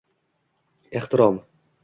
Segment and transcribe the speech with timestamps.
[0.97, 1.37] Ehtirom